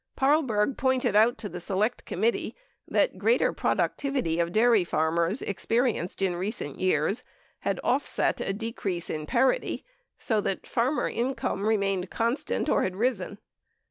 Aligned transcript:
Paarlberg 0.17 0.77
pointed 0.79 1.15
out 1.15 1.37
to 1.37 1.47
the 1.47 1.59
Select 1.59 2.05
Committee 2.05 2.55
that 2.87 3.19
greater 3.19 3.53
productivity 3.53 4.39
of 4.39 4.51
dairy 4.51 4.83
farmers, 4.83 5.43
experienced 5.43 6.23
in 6.23 6.35
recent 6.35 6.79
years, 6.79 7.23
has 7.59 7.75
olfset 7.83 8.43
a 8.43 8.51
decrease 8.51 9.11
in 9.11 9.27
parity, 9.27 9.85
so 10.17 10.41
that 10.41 10.65
farmer 10.65 11.07
income 11.07 11.59
has 11.59 11.67
remained 11.67 12.09
constant 12.09 12.67
or 12.67 12.81
has 12.81 12.93
risen. 12.93 13.37